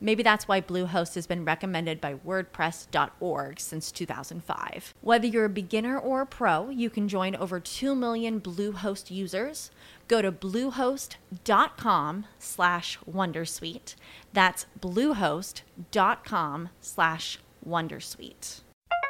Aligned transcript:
Maybe 0.00 0.22
that's 0.22 0.46
why 0.46 0.60
Bluehost 0.60 1.14
has 1.16 1.26
been 1.26 1.44
recommended 1.44 2.00
by 2.00 2.14
WordPress.org 2.14 3.58
since 3.58 3.90
2005. 3.90 4.94
Whether 5.00 5.26
you're 5.26 5.44
a 5.44 5.48
beginner 5.50 5.98
or 5.98 6.20
a 6.20 6.26
pro, 6.26 6.70
you 6.70 6.88
can 6.88 7.08
join 7.08 7.34
over 7.34 7.58
2 7.58 7.94
million 7.94 8.40
Bluehost 8.40 9.10
users. 9.10 9.70
Go 10.06 10.22
to 10.22 10.30
bluehost.com 10.30 12.26
slash 12.38 12.98
Wondersuite. 13.10 13.94
That's 14.32 14.66
bluehost.com 14.80 16.68
slash 16.80 17.38
Wondersuite. 17.66 18.60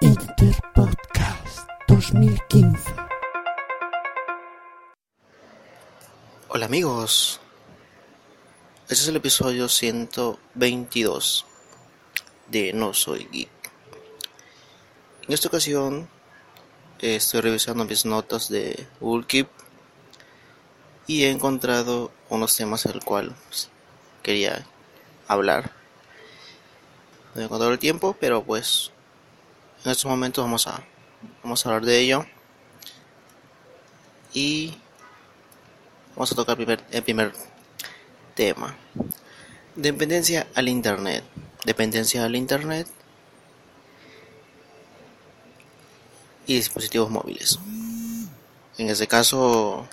Interpodcast 0.03 1.67
2015. 1.89 2.77
Hola 6.49 6.65
amigos, 6.65 7.39
este 8.89 9.03
es 9.03 9.09
el 9.09 9.17
episodio 9.17 9.69
122 9.69 11.45
de 12.51 12.73
No 12.73 12.95
Soy 12.95 13.29
Geek. 13.31 13.51
En 15.27 15.35
esta 15.35 15.49
ocasión 15.49 16.09
eh, 17.01 17.17
estoy 17.17 17.43
revisando 17.43 17.85
mis 17.85 18.07
notas 18.07 18.49
de 18.49 18.87
Google 18.99 19.47
y 21.07 21.25
he 21.25 21.31
encontrado 21.31 22.11
unos 22.31 22.57
temas 22.57 22.85
del 22.85 23.05
cual 23.05 23.37
pues, 23.49 23.69
quería 24.23 24.67
hablar. 25.27 25.73
No 27.35 27.43
he 27.43 27.45
encontrado 27.45 27.73
el 27.73 27.79
tiempo, 27.79 28.17
pero 28.19 28.43
pues 28.43 28.91
en 29.85 29.91
estos 29.91 30.11
momentos 30.11 30.43
vamos 30.43 30.67
a, 30.67 30.83
vamos 31.43 31.65
a 31.65 31.69
hablar 31.69 31.85
de 31.85 32.01
ello. 32.01 32.27
Y 34.33 34.79
Vamos 36.19 36.33
a 36.33 36.35
tocar 36.35 36.57
primer, 36.57 36.83
el 36.91 37.03
primer 37.05 37.33
tema. 38.39 38.77
Dependencia 39.75 40.47
al 40.55 40.69
Internet. 40.69 41.25
Dependencia 41.65 42.25
al 42.25 42.37
Internet 42.37 42.87
y 46.47 46.55
dispositivos 46.55 47.11
móviles. 47.11 47.59
En 48.79 48.89
este 48.89 49.09
caso, 49.09 49.89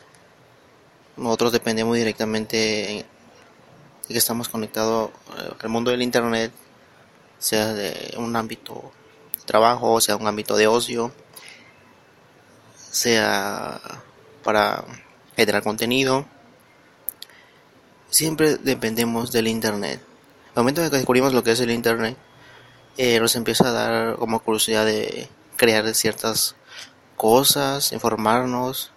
nosotros 1.17 1.53
dependemos 1.53 1.97
directamente 1.97 2.55
de 4.07 4.13
que 4.13 4.17
estamos 4.19 4.47
conectados 4.47 5.09
eh, 5.39 5.51
al 5.59 5.69
mundo 5.69 5.89
del 5.89 6.03
Internet, 6.03 6.51
sea 7.39 7.73
de 7.73 8.13
un 8.17 8.35
ámbito 8.35 8.91
de 9.39 9.43
trabajo, 9.45 9.99
sea 10.01 10.17
un 10.17 10.27
ámbito 10.27 10.55
de 10.55 10.67
ocio, 10.67 11.11
sea 12.91 13.81
para 14.43 14.85
generar 15.35 15.63
contenido. 15.63 16.27
Siempre 18.15 18.55
dependemos 18.55 19.33
del 19.33 19.45
Internet. 19.45 19.99
Al 20.55 20.63
momento 20.63 20.81
en 20.81 20.89
que 20.89 20.95
descubrimos 20.95 21.33
lo 21.33 21.43
que 21.43 21.51
es 21.51 21.59
el 21.59 21.69
Internet, 21.69 22.15
eh, 22.95 23.19
nos 23.19 23.35
empieza 23.35 23.67
a 23.67 23.71
dar 23.73 24.15
como 24.15 24.39
curiosidad 24.39 24.85
de 24.85 25.27
crear 25.57 25.93
ciertas 25.93 26.55
cosas, 27.17 27.91
informarnos, 27.91 28.93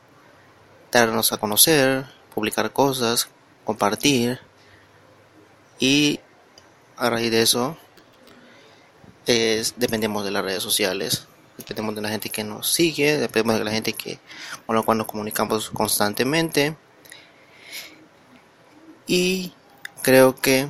darnos 0.93 1.33
a 1.33 1.39
conocer, 1.39 2.07
publicar 2.33 2.73
cosas, 2.73 3.28
compartir. 3.65 4.39
Y 5.81 6.21
a 6.97 7.11
raíz 7.11 7.33
de 7.33 7.43
eso, 7.43 7.77
es, 9.27 9.75
dependemos 9.78 10.23
de 10.23 10.31
las 10.31 10.45
redes 10.45 10.62
sociales 10.62 11.27
dependemos 11.57 11.97
de 11.97 12.03
la 12.03 12.09
gente 12.09 12.31
que 12.31 12.45
nos 12.45 12.71
sigue, 12.73 13.19
dependemos 13.19 13.59
de 13.59 13.65
la 13.65 13.73
gente 13.73 13.93
que, 13.93 14.21
con 14.65 14.77
la 14.77 14.83
cual 14.83 14.99
nos 14.99 15.09
comunicamos 15.09 15.71
constantemente. 15.71 16.77
Y 19.09 19.53
creo 20.03 20.37
que 20.37 20.69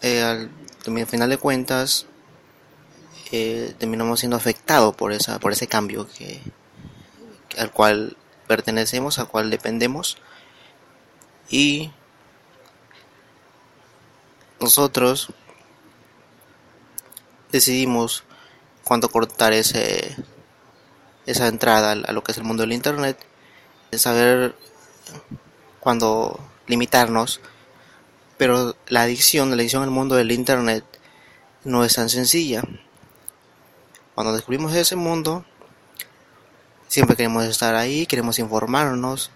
eh, 0.00 0.22
al, 0.22 0.50
final 1.06 1.28
de 1.28 1.36
cuentas 1.36 2.06
eh, 3.30 3.74
terminamos 3.78 4.20
siendo 4.20 4.36
afectados 4.36 4.94
por 4.94 5.12
esa 5.12 5.38
por 5.38 5.52
ese 5.52 5.66
cambio 5.66 6.08
que, 6.08 6.40
al 7.58 7.70
cual 7.72 8.16
pertenecemos 8.46 9.18
al 9.18 9.28
cual 9.28 9.50
dependemos. 9.50 10.16
Y 11.50 11.92
nosotros 14.58 15.28
decidimos 17.52 18.24
cuando 18.82 19.10
cortar 19.10 19.52
ese 19.52 20.16
esa 21.26 21.48
entrada 21.48 21.92
a 21.92 22.12
lo 22.12 22.24
que 22.24 22.32
es 22.32 22.38
el 22.38 22.44
mundo 22.44 22.62
del 22.62 22.72
internet 22.72 23.18
de 23.90 23.98
saber 23.98 24.54
cuándo 25.86 26.40
limitarnos 26.66 27.40
pero 28.36 28.74
la 28.88 29.02
adicción 29.02 29.50
la 29.50 29.54
adicción 29.54 29.84
al 29.84 29.92
mundo 29.92 30.16
del 30.16 30.32
internet 30.32 30.84
no 31.62 31.84
es 31.84 31.94
tan 31.94 32.08
sencilla. 32.08 32.64
Cuando 34.16 34.32
descubrimos 34.32 34.74
ese 34.74 34.96
mundo 34.96 35.44
siempre 36.88 37.14
queremos 37.14 37.44
estar 37.44 37.76
ahí 37.76 38.04
queremos 38.06 38.40
informarnos 38.40 39.30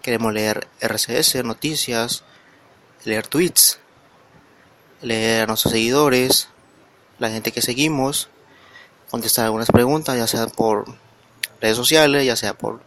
queremos 0.00 0.32
leer 0.32 0.68
RCS 0.80 1.42
noticias 1.42 2.22
leer 3.04 3.26
tweets 3.26 3.80
leer 5.02 5.42
a 5.42 5.46
nuestros 5.48 5.72
seguidores 5.72 6.50
la 7.18 7.30
gente 7.30 7.50
que 7.50 7.62
seguimos 7.62 8.28
contestar 9.10 9.46
algunas 9.46 9.72
preguntas, 9.72 10.16
ya 10.16 10.28
sea 10.28 10.46
por 10.46 10.84
redes 11.60 11.76
sociales, 11.76 12.24
ya 12.24 12.36
sea 12.36 12.54
por 12.54 12.80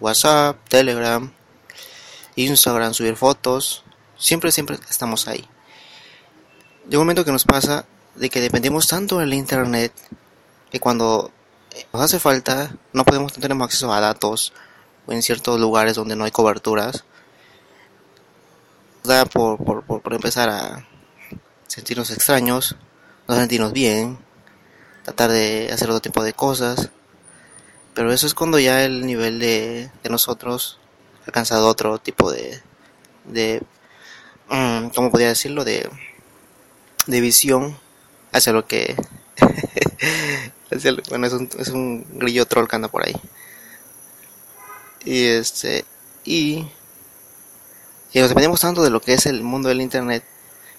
WhatsApp, 0.00 0.58
Telegram, 0.68 1.32
Instagram, 2.38 2.94
subir 2.94 3.16
fotos. 3.16 3.84
Siempre, 4.16 4.52
siempre 4.52 4.78
estamos 4.88 5.28
ahí. 5.28 5.44
De 6.86 6.96
un 6.96 7.02
momento 7.02 7.24
que 7.24 7.32
nos 7.32 7.44
pasa 7.44 7.84
de 8.14 8.30
que 8.30 8.40
dependemos 8.40 8.88
tanto 8.88 9.18
del 9.18 9.34
internet 9.34 9.92
que 10.70 10.80
cuando 10.80 11.30
nos 11.92 12.02
hace 12.02 12.18
falta 12.18 12.74
no 12.92 13.04
podemos 13.04 13.32
tener 13.32 13.52
acceso 13.52 13.92
a 13.92 14.00
datos 14.00 14.52
o 15.06 15.12
en 15.12 15.22
ciertos 15.22 15.60
lugares 15.60 15.94
donde 15.94 16.16
no 16.16 16.24
hay 16.24 16.30
coberturas 16.30 17.04
da 19.04 19.24
por, 19.24 19.62
por, 19.64 19.84
por, 19.84 20.02
por 20.02 20.14
empezar 20.14 20.48
a 20.50 20.86
sentirnos 21.66 22.10
extraños, 22.10 22.76
no 23.26 23.34
sentirnos 23.34 23.72
bien, 23.72 24.18
tratar 25.04 25.30
de 25.30 25.70
hacer 25.72 25.88
otro 25.88 26.00
tipo 26.00 26.22
de 26.22 26.32
cosas. 26.32 26.90
Pero 27.94 28.12
eso 28.12 28.26
es 28.26 28.34
cuando 28.34 28.58
ya 28.58 28.84
el 28.84 29.06
nivel 29.06 29.38
de, 29.40 29.90
de 30.02 30.10
nosotros 30.10 30.78
alcanzado 31.28 31.68
otro 31.68 31.98
tipo 31.98 32.32
de, 32.32 32.60
de 33.24 33.62
mm, 34.48 34.88
¿cómo 34.88 35.10
podría 35.10 35.28
decirlo? 35.28 35.64
De, 35.64 35.88
de 37.06 37.20
visión 37.20 37.78
hacia 38.32 38.52
lo 38.52 38.66
que... 38.66 38.96
hacia 40.70 40.96
bueno, 41.10 41.26
es 41.26 41.32
un, 41.34 41.50
es 41.58 41.68
un 41.68 42.06
grillo 42.18 42.46
troll 42.46 42.66
que 42.66 42.76
anda 42.76 42.88
por 42.88 43.06
ahí. 43.06 43.14
Y 45.04 45.26
este... 45.26 45.84
Y... 46.24 46.66
Nos 48.14 48.30
dependemos 48.30 48.60
tanto 48.60 48.82
de 48.82 48.90
lo 48.90 49.00
que 49.00 49.14
es 49.14 49.26
el 49.26 49.42
mundo 49.42 49.68
del 49.68 49.80
internet 49.80 50.24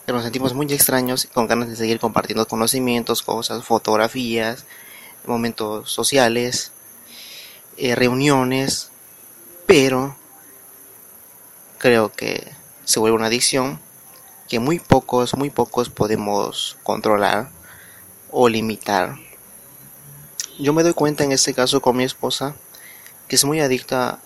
que 0.06 0.12
nos 0.12 0.24
sentimos 0.24 0.56
muy 0.56 0.66
extraños 0.74 1.28
con 1.32 1.48
ganas 1.48 1.70
de 1.70 1.76
seguir 1.76 2.00
compartiendo 2.00 2.48
conocimientos, 2.48 3.22
cosas, 3.22 3.64
fotografías, 3.64 4.66
momentos 5.26 5.92
sociales, 5.92 6.72
eh, 7.78 7.96
reuniones, 7.96 8.90
pero 9.68 10.18
creo 11.80 12.12
que 12.12 12.48
se 12.86 13.00
vuelve 13.00 13.18
una 13.18 13.28
adicción 13.28 13.80
que 14.48 14.60
muy 14.60 14.80
pocos, 14.80 15.36
muy 15.36 15.50
pocos 15.50 15.90
podemos 15.90 16.78
controlar 16.84 17.50
o 18.30 18.50
limitar. 18.50 19.16
Yo 20.60 20.74
me 20.74 20.84
doy 20.84 20.94
cuenta 20.94 21.24
en 21.24 21.32
este 21.32 21.54
caso 21.54 21.82
con 21.82 21.98
mi 21.98 22.04
esposa 22.04 22.56
que 23.28 23.36
es 23.36 23.46
muy 23.46 23.62
adicta 23.62 24.20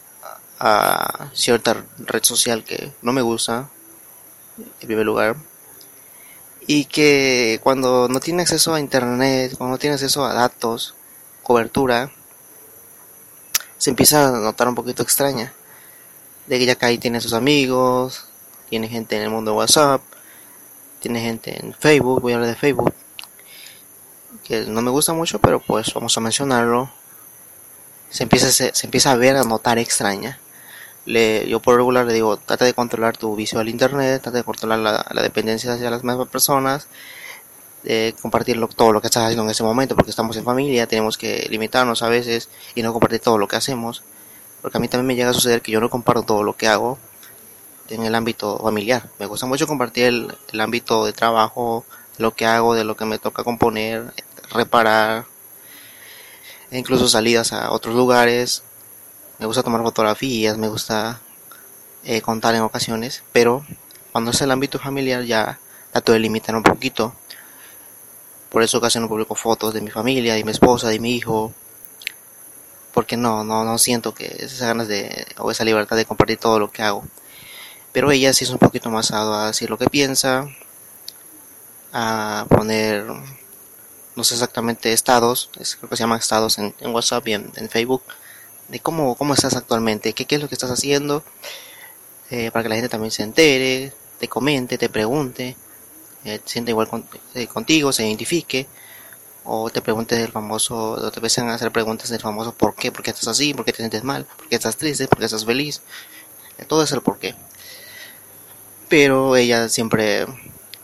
a 0.59 1.29
cierta 1.33 1.85
red 1.99 2.23
social 2.23 2.63
que 2.63 2.93
no 3.01 3.11
me 3.11 3.21
gusta, 3.21 3.69
en 4.57 4.87
primer 4.87 5.05
lugar, 5.05 5.35
y 6.65 6.85
que 6.85 7.59
cuando 7.61 8.07
no 8.07 8.21
tiene 8.21 8.43
acceso 8.43 8.73
a 8.73 8.79
internet, 8.79 9.55
cuando 9.57 9.73
no 9.73 9.77
tiene 9.77 9.95
acceso 9.95 10.23
a 10.25 10.33
datos, 10.33 10.95
cobertura, 11.43 12.11
se 13.77 13.89
empieza 13.89 14.29
a 14.29 14.31
notar 14.31 14.69
un 14.69 14.75
poquito 14.75 15.03
extraña. 15.03 15.53
De 16.47 16.59
que 16.59 16.65
ya 16.65 16.77
ahí 16.81 16.97
tiene 16.97 17.21
sus 17.21 17.33
amigos, 17.33 18.25
tiene 18.69 18.87
gente 18.87 19.15
en 19.15 19.23
el 19.23 19.29
mundo 19.29 19.51
de 19.51 19.57
WhatsApp, 19.57 20.01
tiene 20.99 21.21
gente 21.21 21.59
en 21.59 21.73
Facebook, 21.73 22.21
voy 22.21 22.33
a 22.33 22.35
hablar 22.35 22.49
de 22.49 22.55
Facebook, 22.55 22.93
que 24.43 24.61
no 24.61 24.81
me 24.81 24.91
gusta 24.91 25.13
mucho, 25.13 25.39
pero 25.39 25.59
pues 25.59 25.93
vamos 25.93 26.17
a 26.17 26.21
mencionarlo. 26.21 26.89
Se 28.09 28.23
empieza, 28.23 28.51
se, 28.51 28.71
empieza 28.85 29.11
a 29.11 29.15
ver, 29.15 29.35
a 29.35 29.43
notar 29.43 29.79
extraña. 29.79 30.39
Le, 31.05 31.47
yo 31.47 31.59
por 31.61 31.75
regular 31.75 32.05
le 32.05 32.13
digo, 32.13 32.37
trata 32.37 32.65
de 32.65 32.73
controlar 32.73 33.17
tu 33.17 33.35
vicio 33.35 33.59
al 33.59 33.69
internet, 33.69 34.21
trata 34.21 34.37
de 34.37 34.43
controlar 34.43 34.79
la, 34.79 35.05
la 35.11 35.21
dependencia 35.21 35.73
hacia 35.73 35.89
las 35.89 36.03
mismas 36.03 36.27
personas, 36.29 36.87
de 37.83 38.15
compartir 38.21 38.59
todo 38.75 38.93
lo 38.93 39.01
que 39.01 39.07
estás 39.07 39.23
haciendo 39.23 39.43
en 39.43 39.49
ese 39.49 39.63
momento, 39.63 39.95
porque 39.95 40.11
estamos 40.11 40.37
en 40.37 40.45
familia, 40.45 40.87
tenemos 40.87 41.17
que 41.17 41.47
limitarnos 41.49 42.01
a 42.01 42.09
veces 42.09 42.49
y 42.75 42.81
no 42.81 42.93
compartir 42.93 43.19
todo 43.19 43.37
lo 43.37 43.47
que 43.47 43.57
hacemos, 43.57 44.03
porque 44.63 44.77
a 44.77 44.81
mí 44.81 44.87
también 44.87 45.07
me 45.07 45.15
llega 45.15 45.29
a 45.29 45.33
suceder 45.33 45.61
que 45.61 45.73
yo 45.73 45.81
no 45.81 45.89
comparto 45.89 46.23
todo 46.23 46.41
lo 46.41 46.55
que 46.55 46.69
hago 46.69 46.97
en 47.89 48.03
el 48.03 48.15
ámbito 48.15 48.57
familiar. 48.59 49.09
Me 49.19 49.25
gusta 49.25 49.45
mucho 49.45 49.67
compartir 49.67 50.05
el, 50.05 50.61
ámbito 50.61 51.05
de 51.05 51.11
trabajo, 51.11 51.85
lo 52.17 52.33
que 52.33 52.45
hago, 52.45 52.73
de 52.73 52.85
lo 52.85 52.95
que 52.95 53.03
me 53.03 53.19
toca 53.19 53.43
componer, 53.43 54.13
reparar, 54.51 55.25
e 56.71 56.79
incluso 56.79 57.09
salidas 57.09 57.51
a 57.51 57.71
otros 57.71 57.93
lugares. 57.93 58.63
Me 59.37 59.45
gusta 59.45 59.63
tomar 59.63 59.81
fotografías, 59.81 60.57
me 60.57 60.69
gusta 60.69 61.19
eh, 62.05 62.21
contar 62.21 62.55
en 62.55 62.61
ocasiones, 62.61 63.21
pero 63.33 63.65
cuando 64.13 64.31
es 64.31 64.41
el 64.41 64.51
ámbito 64.51 64.79
familiar 64.79 65.23
ya 65.23 65.59
trato 65.91 66.13
de 66.13 66.19
limitar 66.19 66.55
un 66.55 66.63
poquito. 66.63 67.13
Por 68.49 68.63
eso 68.63 68.79
casi 68.79 68.97
no 68.97 69.09
publico 69.09 69.35
fotos 69.35 69.73
de 69.73 69.81
mi 69.81 69.89
familia, 69.89 70.35
de 70.35 70.43
mi 70.45 70.51
esposa, 70.51 70.87
de 70.87 70.99
mi 70.99 71.15
hijo, 71.17 71.53
porque 72.93 73.17
no, 73.17 73.43
no, 73.43 73.63
no 73.65 73.77
siento 73.77 74.13
que 74.13 74.25
esas 74.39 74.61
ganas 74.61 74.87
de, 74.87 75.25
o 75.37 75.51
esa 75.51 75.65
libertad 75.65 75.95
de 75.97 76.05
compartir 76.05 76.37
todo 76.37 76.59
lo 76.59 76.71
que 76.71 76.83
hago. 76.83 77.03
Pero 77.93 78.11
ella 78.11 78.33
sí 78.33 78.45
es 78.45 78.51
un 78.51 78.59
poquito 78.59 78.89
más 78.89 79.11
a 79.11 79.47
decir 79.47 79.69
lo 79.69 79.77
que 79.77 79.89
piensa, 79.89 80.47
a 81.91 82.45
poner, 82.49 83.05
no 84.15 84.23
sé 84.23 84.33
exactamente, 84.35 84.93
estados, 84.93 85.49
es- 85.59 85.75
creo 85.75 85.89
que 85.89 85.97
se 85.97 86.03
llaman 86.03 86.19
estados 86.19 86.57
en, 86.59 86.73
WhatsApp 86.93 87.27
y 87.27 87.33
en, 87.33 87.51
Facebook, 87.69 88.03
de 88.69 88.79
cómo, 88.79 89.15
cómo 89.15 89.33
estás 89.33 89.55
actualmente, 89.55 90.13
qué, 90.13 90.25
qué 90.25 90.35
es 90.35 90.41
lo 90.41 90.47
que 90.47 90.55
estás 90.55 90.71
haciendo, 90.71 91.23
eh, 92.29 92.51
para 92.51 92.63
que 92.63 92.69
la 92.69 92.75
gente 92.75 92.89
también 92.89 93.11
se 93.11 93.23
entere, 93.23 93.93
te 94.19 94.27
comente, 94.27 94.77
te 94.77 94.89
pregunte, 94.89 95.55
eh, 96.25 96.41
se 96.45 96.53
sienta 96.53 96.71
igual 96.71 96.87
con- 96.87 97.05
eh, 97.35 97.47
contigo, 97.47 97.91
se 97.91 98.05
identifique, 98.07 98.67
o 99.45 99.69
te 99.69 99.81
pregunte 99.81 100.15
del 100.15 100.31
famoso, 100.31 100.91
o 100.91 101.11
te 101.11 101.19
empiezan 101.19 101.49
a 101.49 101.55
hacer 101.55 101.71
preguntas 101.71 102.09
del 102.09 102.21
famoso 102.21 102.53
por 102.53 102.75
qué, 102.75 102.91
por 102.91 103.03
qué 103.03 103.11
estás 103.11 103.27
así, 103.27 103.53
por 103.53 103.65
qué 103.65 103.71
te 103.71 103.77
sientes 103.77 104.03
mal, 104.03 104.25
por 104.25 104.47
qué 104.47 104.55
estás 104.55 104.77
triste, 104.77 105.07
por 105.07 105.19
qué 105.19 105.25
estás 105.25 105.45
feliz, 105.45 105.81
todo 106.67 106.83
es 106.83 106.91
el 106.91 107.01
por 107.01 107.19
qué. 107.19 107.35
Pero 108.89 109.35
ella 109.35 109.69
siempre 109.69 110.25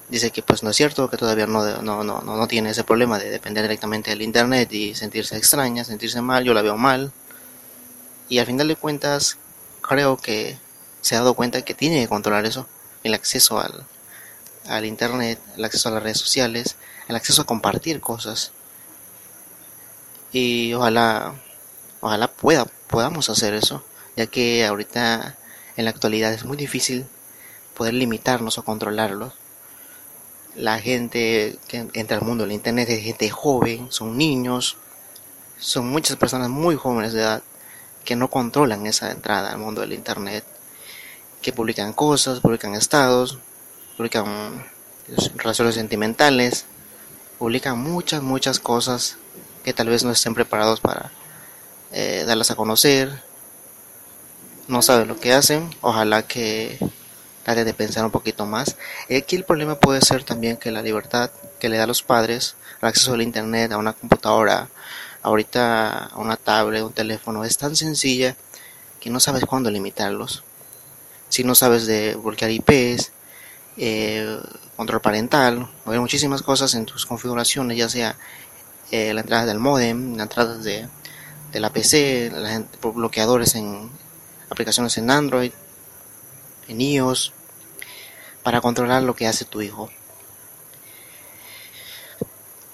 dice 0.10 0.32
que 0.32 0.42
pues 0.42 0.64
no 0.64 0.72
es 0.72 0.76
cierto, 0.76 1.10
que 1.10 1.18
todavía 1.18 1.48
no, 1.48 1.64
no, 1.82 2.04
no, 2.04 2.22
no, 2.22 2.38
no 2.38 2.48
tiene 2.48 2.72
ese 2.72 2.84
problema 2.84 3.20
de 3.20 3.30
depender 3.30 3.64
directamente 3.64 4.10
del 4.10 4.22
internet 4.22 4.72
y 4.74 4.96
sentirse 4.96 5.38
extraña, 5.38 5.84
sentirse 5.84 6.22
mal, 6.22 6.44
yo 6.44 6.54
la 6.54 6.62
veo 6.62 6.78
mal. 6.78 7.12
Y 8.28 8.40
al 8.40 8.46
final 8.46 8.68
de 8.68 8.76
cuentas, 8.76 9.38
creo 9.82 10.18
que 10.18 10.58
se 11.02 11.16
ha 11.16 11.20
dado 11.20 11.34
cuenta 11.34 11.62
que 11.62 11.74
tiene 11.74 12.02
que 12.02 12.08
controlar 12.08 12.46
eso, 12.46 12.68
el 13.04 13.14
acceso 13.14 13.60
al, 13.60 13.86
al 14.68 14.86
internet, 14.86 15.40
el 15.58 15.66
acceso 15.66 15.90
a 15.90 15.94
las 15.94 16.04
redes 16.04 16.20
sociales, 16.20 16.76
el 17.10 17.16
acceso 17.16 17.42
a 17.42 17.46
compartir 17.46 18.00
cosas. 18.00 18.52
Y 20.32 20.74
ojalá, 20.74 21.34
ojalá 22.02 22.32
pueda, 22.32 22.66
podamos 22.88 23.30
hacer 23.30 23.56
eso, 23.56 23.84
ya 24.16 24.28
que 24.28 24.66
ahorita 24.66 25.36
en 25.76 25.86
la 25.86 25.92
actualidad 25.92 26.32
es 26.32 26.46
muy 26.46 26.56
difícil 26.56 27.08
poder 27.76 27.96
limitarnos 27.96 28.60
o 28.60 28.64
controlarlos. 28.64 29.34
La 30.56 30.80
gente 30.80 31.58
que 31.68 31.88
entra 31.94 32.18
al 32.18 32.24
mundo 32.24 32.44
del 32.44 32.54
internet 32.54 32.88
es 32.90 33.04
gente 33.04 33.30
joven, 33.30 33.92
son 33.92 34.16
niños, 34.16 34.78
son 35.58 35.88
muchas 35.88 36.16
personas 36.16 36.50
muy 36.50 36.76
jóvenes 36.76 37.14
de 37.14 37.22
edad 37.22 37.44
que 38.06 38.16
no 38.16 38.30
controlan 38.30 38.86
esa 38.86 39.12
entrada 39.12 39.52
al 39.52 39.58
mundo 39.58 39.82
del 39.82 39.94
internet, 39.94 40.46
que 41.42 41.54
publican 41.54 41.92
cosas, 41.94 42.40
publican 42.40 42.76
estados, 42.76 43.40
publican 43.98 44.64
relaciones 45.38 45.74
sentimentales, 45.74 46.66
publican 47.40 47.80
muchas, 47.80 48.22
muchas 48.22 48.60
cosas 48.60 49.18
que 49.64 49.74
tal 49.74 49.88
vez 49.88 50.04
no 50.04 50.12
estén 50.12 50.36
preparados 50.36 50.82
para 50.82 51.12
eh, 51.92 52.24
darlas 52.28 52.52
a 52.52 52.56
conocer, 52.56 53.24
no 54.68 54.82
saben 54.82 55.08
lo 55.08 55.20
que 55.20 55.34
hacen, 55.34 55.74
ojalá 55.82 56.24
que 56.24 56.78
traten 57.44 57.66
de 57.66 57.74
pensar 57.74 58.06
un 58.06 58.12
poquito 58.12 58.46
más. 58.46 58.76
Y 59.08 59.16
aquí 59.16 59.36
el 59.36 59.46
problema 59.46 59.80
puede 59.80 60.02
ser 60.02 60.24
también 60.24 60.58
que 60.58 60.70
la 60.70 60.82
libertad 60.82 61.32
que 61.60 61.70
le 61.70 61.78
da 61.78 61.86
a 61.86 61.88
los 61.88 62.04
padres, 62.04 62.56
el 62.82 62.90
acceso 62.90 63.14
al 63.14 63.22
internet, 63.22 63.72
a 63.72 63.78
una 63.78 63.94
computadora, 63.94 64.70
ahorita 65.24 66.06
a 66.06 66.18
una 66.18 66.36
tablet, 66.36 66.84
un 66.84 66.94
teléfono, 66.94 67.44
es 67.46 67.58
tan 67.58 67.76
sencilla 67.76 68.36
que 69.00 69.10
no 69.10 69.20
sabes 69.20 69.46
cuándo 69.46 69.72
limitarlos. 69.72 70.44
Si 71.30 71.44
no 71.44 71.56
sabes 71.56 71.86
de 71.86 72.16
bloquear 72.16 72.52
IPs, 72.52 73.12
eh, 73.82 74.40
control 74.76 75.00
parental, 75.00 75.70
hay 75.86 76.00
muchísimas 76.00 76.42
cosas 76.42 76.74
en 76.76 76.86
tus 76.86 77.06
configuraciones, 77.06 77.78
ya 77.78 77.88
sea 77.88 78.18
eh, 78.92 79.14
la 79.14 79.22
entrada 79.22 79.46
del 79.46 79.60
modem, 79.60 80.18
la 80.18 80.24
entrada 80.24 80.58
de, 80.58 80.90
la 81.54 81.72
PC, 81.72 82.30
la 82.34 82.64
bloqueadores 82.94 83.56
en 83.56 83.90
aplicaciones 84.50 84.98
en 84.98 85.10
Android, 85.10 85.52
en 86.68 86.82
iOS, 86.82 87.32
para 88.44 88.60
controlar 88.60 89.04
lo 89.04 89.16
que 89.16 89.28
hace 89.28 89.46
tu 89.46 89.62
hijo. 89.62 89.90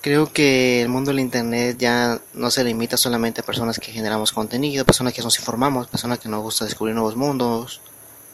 Creo 0.01 0.33
que 0.33 0.81
el 0.81 0.89
mundo 0.89 1.11
del 1.11 1.19
internet 1.19 1.77
ya 1.77 2.19
no 2.33 2.49
se 2.49 2.63
limita 2.63 2.97
solamente 2.97 3.41
a 3.41 3.45
personas 3.45 3.79
que 3.79 3.91
generamos 3.91 4.31
contenido, 4.31 4.85
personas 4.85 5.13
que 5.13 5.21
nos 5.21 5.37
informamos, 5.37 5.87
personas 5.87 6.17
que 6.17 6.29
nos 6.29 6.41
gusta 6.41 6.65
descubrir 6.65 6.95
nuevos 6.95 7.15
mundos, 7.15 7.81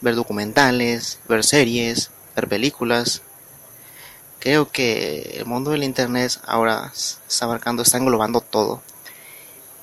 ver 0.00 0.14
documentales, 0.14 1.18
ver 1.28 1.44
series, 1.44 2.10
ver 2.34 2.48
películas. 2.48 3.22
Creo 4.40 4.70
que 4.70 5.36
el 5.38 5.46
mundo 5.46 5.70
del 5.70 5.84
internet 5.84 6.40
ahora 6.46 6.92
está 6.94 7.44
abarcando, 7.44 7.82
está 7.82 7.98
englobando 7.98 8.40
todo. 8.40 8.82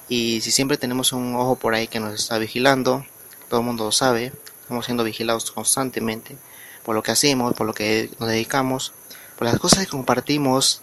Y 0.10 0.41
si 0.41 0.51
siempre 0.51 0.77
tenemos 0.77 1.13
un 1.13 1.36
ojo 1.36 1.56
por 1.56 1.74
ahí 1.74 1.88
que 1.88 2.00
nos 2.00 2.13
está 2.13 2.38
vigilando, 2.38 3.06
todo 3.48 3.60
el 3.62 3.65
mundo 3.65 3.86
lo 3.86 3.91
sabe, 3.91 4.34
estamos 4.62 4.86
siendo 4.86 5.03
vigilados 5.03 5.51
constantemente 5.51 6.36
por 6.84 6.96
lo 6.96 7.03
que 7.03 7.12
hacemos, 7.12 7.53
por 7.53 7.68
lo 7.68 7.74
que 7.74 8.10
nos 8.20 8.29
dedicamos, 8.29 8.94
por 9.38 9.48
las 9.48 9.60
cosas 9.60 9.79
que 9.86 9.91
compartimos, 9.91 10.82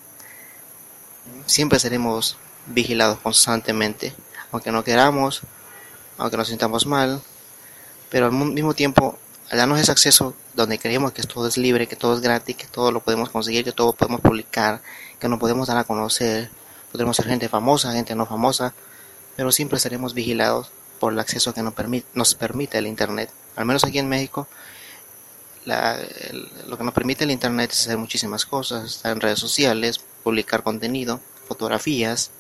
siempre 1.47 1.79
seremos 1.79 2.37
vigilados 2.67 3.19
constantemente, 3.19 4.15
aunque 4.53 4.71
no 4.71 4.85
queramos, 4.85 5.43
aunque 6.19 6.37
nos 6.37 6.49
sintamos 6.49 6.87
mal, 6.87 7.21
pero 8.09 8.27
al 8.27 8.33
mismo 8.33 8.75
tiempo 8.75 9.19
al 9.51 9.59
darnos 9.59 9.81
ese 9.81 9.93
acceso 9.93 10.35
donde 10.55 10.79
creemos 10.79 11.13
que 11.13 11.23
todo 11.23 11.47
es 11.47 11.57
libre, 11.57 11.87
que 11.87 11.97
todo 11.97 12.15
es 12.15 12.21
gratis, 12.21 12.57
que 12.57 12.67
todo 12.67 12.91
lo 12.91 13.01
podemos 13.01 13.31
conseguir, 13.31 13.65
que 13.65 13.73
todo 13.73 13.93
podemos 13.93 14.21
publicar, 14.21 14.83
que 15.21 15.29
nos 15.29 15.39
podemos 15.39 15.69
dar 15.69 15.79
a 15.79 15.85
conocer, 15.85 16.51
podremos 16.91 17.17
ser 17.17 17.27
gente 17.27 17.49
famosa, 17.49 17.93
gente 17.93 18.15
no 18.15 18.27
famosa, 18.27 18.75
pero 19.37 19.53
siempre 19.53 19.79
seremos 19.79 20.15
vigilados 20.15 20.71
por 20.99 21.13
el 21.13 21.19
acceso 21.19 21.55
que 21.55 21.63
nos 21.63 21.75
permite, 21.75 22.07
nos 22.15 22.35
permite 22.35 22.79
el 22.79 22.87
Internet. 22.87 23.31
Al 23.55 23.67
menos 23.67 23.85
aquí 23.85 23.99
en 23.99 24.09
México, 24.09 24.49
lo 25.65 26.79
que 26.79 26.85
nos 26.85 26.95
permite 26.95 27.25
el 27.25 27.31
Internet 27.31 27.71
es 27.73 27.83
hacer 27.83 27.99
muchísimas 27.99 28.47
cosas, 28.47 28.85
estar 28.85 29.13
en 29.13 29.21
redes 29.21 29.39
sociales, 29.39 30.01
publicar 30.25 30.63
contenido, 30.63 31.21
fotografías, 31.47 32.31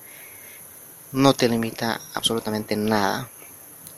no 1.12 1.34
te 1.34 1.48
limita 1.48 2.00
absolutamente 2.14 2.76
nada. 2.76 3.28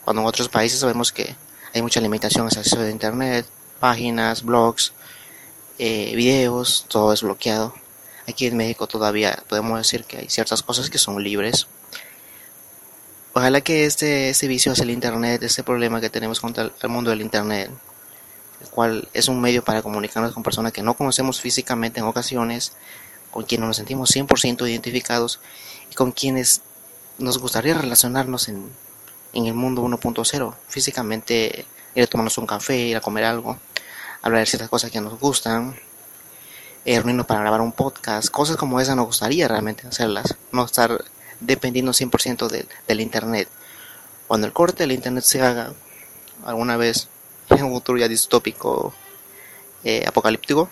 Cuando 0.03 0.21
en 0.21 0.27
otros 0.27 0.49
países 0.49 0.79
sabemos 0.79 1.11
que 1.11 1.35
hay 1.73 1.81
mucha 1.81 2.01
limitación 2.01 2.47
al 2.47 2.57
acceso 2.57 2.79
de 2.79 2.91
Internet, 2.91 3.45
páginas, 3.79 4.43
blogs, 4.43 4.93
eh, 5.77 6.13
videos, 6.15 6.85
todo 6.87 7.13
es 7.13 7.21
bloqueado. 7.21 7.73
Aquí 8.27 8.47
en 8.47 8.57
México 8.57 8.87
todavía 8.87 9.43
podemos 9.47 9.77
decir 9.77 10.03
que 10.03 10.17
hay 10.17 10.29
ciertas 10.29 10.61
cosas 10.61 10.89
que 10.89 10.97
son 10.97 11.23
libres. 11.23 11.67
Ojalá 13.33 13.61
que 13.61 13.85
este, 13.85 14.29
este 14.29 14.47
vicio 14.47 14.71
hacia 14.71 14.83
el 14.83 14.91
Internet, 14.91 15.41
este 15.43 15.63
problema 15.63 16.01
que 16.01 16.09
tenemos 16.09 16.39
contra 16.39 16.71
el 16.81 16.89
mundo 16.89 17.11
del 17.11 17.21
Internet, 17.21 17.71
el 18.61 18.69
cual 18.69 19.07
es 19.13 19.27
un 19.27 19.39
medio 19.39 19.63
para 19.63 19.81
comunicarnos 19.81 20.33
con 20.33 20.43
personas 20.43 20.73
que 20.73 20.83
no 20.83 20.95
conocemos 20.95 21.39
físicamente 21.39 21.99
en 21.99 22.05
ocasiones, 22.05 22.73
con 23.31 23.43
quienes 23.43 23.67
nos 23.67 23.77
sentimos 23.77 24.11
100% 24.15 24.67
identificados 24.67 25.39
y 25.91 25.95
con 25.95 26.11
quienes 26.11 26.61
nos 27.19 27.37
gustaría 27.37 27.75
relacionarnos 27.75 28.49
en, 28.49 28.69
en 29.33 29.45
el 29.45 29.53
mundo 29.53 29.83
1.0, 29.83 30.55
físicamente 30.67 31.65
ir 31.95 32.03
a 32.03 32.07
tomarnos 32.07 32.37
un 32.37 32.47
café, 32.47 32.77
ir 32.77 32.97
a 32.97 33.01
comer 33.01 33.25
algo, 33.25 33.57
hablar 34.21 34.41
de 34.41 34.45
ciertas 34.45 34.69
cosas 34.69 34.91
que 34.91 35.01
nos 35.01 35.19
gustan, 35.19 35.75
eh, 36.85 36.95
reunirnos 36.95 37.25
para 37.25 37.41
grabar 37.41 37.61
un 37.61 37.71
podcast, 37.71 38.29
cosas 38.29 38.57
como 38.57 38.79
esas 38.79 38.95
nos 38.95 39.05
gustaría 39.05 39.47
realmente 39.47 39.87
hacerlas, 39.87 40.35
no 40.51 40.65
estar 40.65 41.03
dependiendo 41.39 41.91
100% 41.91 42.47
de, 42.47 42.65
del 42.87 43.01
Internet. 43.01 43.49
Cuando 44.27 44.47
el 44.47 44.53
corte 44.53 44.83
del 44.83 44.91
Internet 44.91 45.23
se 45.23 45.41
haga 45.41 45.73
alguna 46.45 46.77
vez 46.77 47.07
en 47.49 47.63
un 47.63 47.73
futuro 47.73 47.97
ya 47.97 48.07
distópico, 48.07 48.93
eh, 49.83 50.05
apocalíptico, 50.07 50.69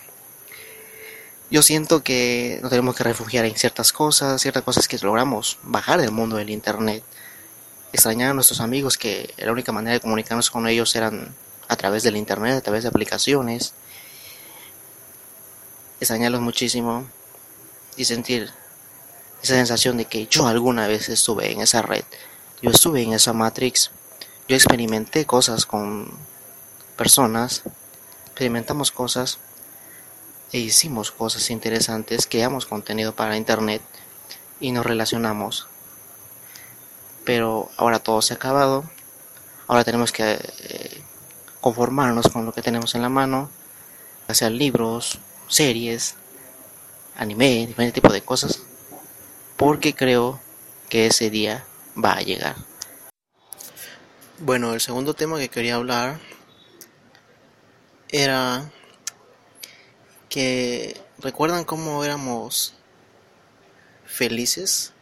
yo 1.50 1.62
siento 1.62 2.04
que 2.04 2.60
nos 2.62 2.70
tenemos 2.70 2.94
que 2.96 3.06
refugiar 3.06 3.46
en 3.46 3.56
ciertas 3.56 3.94
cosas, 3.94 4.42
ciertas 4.42 4.64
cosas 4.64 4.88
que 4.88 4.98
logramos 4.98 5.58
bajar 5.64 6.02
del 6.02 6.12
mundo 6.12 6.36
del 6.36 6.50
Internet 6.50 7.04
extrañar 7.94 8.32
a 8.32 8.34
nuestros 8.34 8.60
amigos 8.60 8.98
que 8.98 9.34
la 9.38 9.52
única 9.52 9.72
manera 9.72 9.94
de 9.94 10.00
comunicarnos 10.00 10.52
con 10.52 10.68
ellos 10.68 10.96
eran 10.96 11.34
a 11.68 11.76
través 11.76 12.04
del 12.04 12.18
internet, 12.18 12.56
a 12.56 12.62
través 12.62 12.84
de 12.84 12.90
aplicaciones. 12.90 13.74
Extrañarlos 16.00 16.42
muchísimo 16.42 17.08
y 17.96 18.06
sentir 18.06 18.52
esa 19.42 19.56
sensación 19.56 19.98
de 19.98 20.06
que 20.06 20.28
yo 20.28 20.48
alguna 20.48 20.88
vez 20.88 21.10
estuve 21.10 21.52
en 21.52 21.62
esa 21.62 21.82
red, 21.82 22.04
yo 22.62 22.72
estuve 22.72 23.02
en 23.02 23.14
esa 23.14 23.34
Matrix, 23.34 23.92
yo 24.48 24.56
experimenté 24.56 25.26
cosas 25.26 25.66
con 25.66 26.12
personas, 26.96 27.64
experimentamos 28.26 28.92
cosas 28.92 29.40
e 30.52 30.60
hicimos 30.60 31.12
cosas 31.12 31.50
interesantes, 31.50 32.28
creamos 32.28 32.66
contenido 32.66 33.16
para 33.16 33.38
internet 33.38 33.82
y 34.60 34.72
nos 34.72 34.86
relacionamos 34.86 35.68
pero 37.28 37.70
ahora 37.76 38.00
todo 38.00 38.22
se 38.22 38.34
ha 38.34 38.38
acabado, 38.38 38.90
ahora 39.68 39.84
tenemos 39.84 40.14
que 40.14 40.32
eh, 40.32 41.04
conformarnos 41.60 42.30
con 42.30 42.46
lo 42.46 42.54
que 42.54 42.62
tenemos 42.62 42.96
en 42.96 43.02
la 43.02 43.10
mano, 43.10 43.52
hacer 44.30 44.54
libros, 44.54 45.20
series, 45.50 46.16
anime, 47.18 47.68
diferentes 47.68 47.96
tipos 47.96 48.14
de 48.14 48.22
cosas, 48.22 48.62
porque 49.58 49.94
creo 49.94 50.40
que 50.88 51.08
ese 51.08 51.30
día 51.30 51.66
va 52.02 52.14
a 52.14 52.22
llegar. 52.22 52.56
Bueno, 54.40 54.74
el 54.74 54.80
segundo 54.80 55.14
tema 55.14 55.38
que 55.38 55.50
quería 55.50 55.76
hablar 55.76 56.22
era 58.08 58.72
que 60.30 60.96
recuerdan 61.20 61.66
cómo 61.66 62.06
éramos 62.06 62.74
felices 64.06 64.94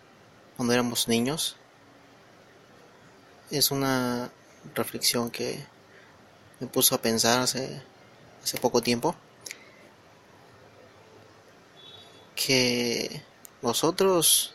cuando 0.57 0.73
éramos 0.73 1.07
niños 1.07 1.57
es 3.51 3.71
una 3.71 4.31
reflexión 4.73 5.31
que 5.31 5.65
me 6.59 6.67
puso 6.67 6.95
a 6.95 7.01
pensar 7.01 7.39
hace, 7.39 7.81
hace 8.43 8.57
poco 8.57 8.81
tiempo 8.81 9.15
que 12.35 13.23
nosotros 13.61 14.53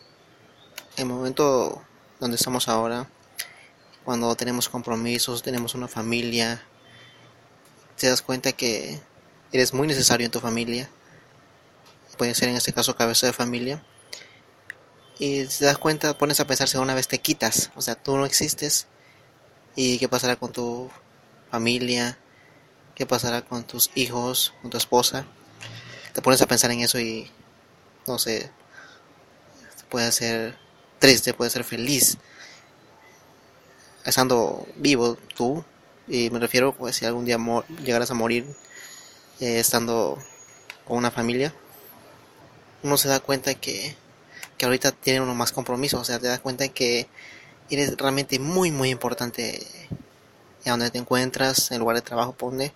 en 0.96 1.08
el 1.08 1.14
momento 1.14 1.82
donde 2.18 2.36
estamos 2.36 2.68
ahora 2.68 3.08
cuando 4.04 4.34
tenemos 4.34 4.68
compromisos 4.68 5.42
tenemos 5.42 5.74
una 5.74 5.88
familia 5.88 6.62
te 8.00 8.08
das 8.08 8.22
cuenta 8.22 8.52
que 8.52 8.98
eres 9.52 9.74
muy 9.74 9.86
necesario 9.86 10.24
en 10.24 10.30
tu 10.30 10.40
familia. 10.40 10.88
Puede 12.16 12.34
ser 12.34 12.48
en 12.48 12.56
este 12.56 12.72
caso 12.72 12.96
cabeza 12.96 13.26
de 13.26 13.34
familia 13.34 13.82
y 15.20 15.44
te 15.44 15.66
das 15.66 15.76
cuenta, 15.76 16.16
pones 16.16 16.40
a 16.40 16.46
pensar 16.46 16.66
si 16.66 16.78
una 16.78 16.94
vez 16.94 17.06
te 17.06 17.18
quitas, 17.18 17.70
o 17.76 17.82
sea, 17.82 17.94
tú 17.94 18.16
no 18.16 18.24
existes. 18.24 18.86
Y 19.76 19.98
qué 19.98 20.08
pasará 20.08 20.36
con 20.36 20.50
tu 20.50 20.90
familia, 21.50 22.18
qué 22.94 23.04
pasará 23.04 23.42
con 23.42 23.64
tus 23.64 23.90
hijos, 23.94 24.54
con 24.62 24.70
tu 24.70 24.78
esposa. 24.78 25.26
Te 26.14 26.22
pones 26.22 26.40
a 26.40 26.46
pensar 26.46 26.70
en 26.70 26.80
eso 26.80 26.98
y 26.98 27.30
no 28.06 28.18
sé, 28.18 28.50
puede 29.90 30.10
ser 30.10 30.58
triste, 30.98 31.34
puede 31.34 31.50
ser 31.50 31.64
feliz. 31.64 32.16
Estando 34.06 34.66
vivo 34.76 35.18
tú 35.36 35.62
y 36.08 36.30
me 36.30 36.38
refiero 36.38 36.72
pues 36.74 36.96
si 36.96 37.04
algún 37.04 37.26
día 37.26 37.36
llegaras 37.84 38.10
a 38.10 38.14
morir 38.14 38.46
eh, 39.38 39.60
estando 39.60 40.18
con 40.86 40.96
una 40.96 41.10
familia 41.10 41.54
uno 42.82 42.96
se 42.96 43.08
da 43.08 43.20
cuenta 43.20 43.54
que 43.54 43.94
que 44.60 44.66
ahorita 44.66 44.92
tiene 44.92 45.22
uno 45.22 45.34
más 45.34 45.52
compromiso, 45.52 45.98
o 45.98 46.04
sea, 46.04 46.18
te 46.18 46.26
das 46.26 46.40
cuenta 46.40 46.68
que 46.68 47.08
eres 47.70 47.96
realmente 47.96 48.38
muy, 48.38 48.70
muy 48.70 48.90
importante 48.90 49.66
en 50.66 50.70
donde 50.72 50.90
te 50.90 50.98
encuentras, 50.98 51.70
en 51.70 51.76
el 51.76 51.80
lugar 51.80 51.96
de 51.96 52.02
trabajo, 52.02 52.34
pone, 52.34 52.74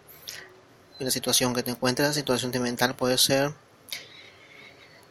la 0.99 1.11
situación 1.11 1.53
que 1.53 1.63
te 1.63 1.73
encuentras, 1.73 2.15
situación 2.15 2.53
mental 2.63 2.97
puede 2.97 3.19
ser, 3.19 3.53